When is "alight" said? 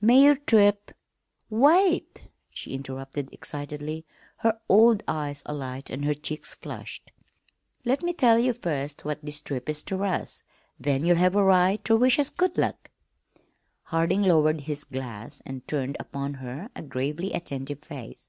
5.46-5.90